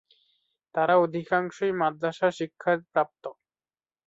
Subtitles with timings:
[0.75, 3.23] তাঁরা অধিকাংশই মাদ্রাসা শিক্ষাপ্রাপ্ত।